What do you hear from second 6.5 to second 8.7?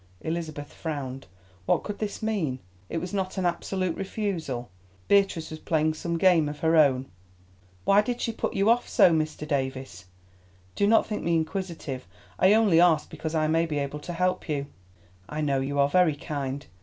her own. "Why did she put you